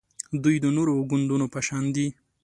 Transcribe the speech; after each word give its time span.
دوی 0.43 0.55
د 0.63 0.65
نورو 0.77 0.93
ګوندونو 1.09 1.45
په 1.53 1.59
شان 1.67 1.85
دي 1.95 2.07